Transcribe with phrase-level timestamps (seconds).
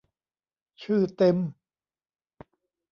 [0.81, 1.37] ชื่อเต็ม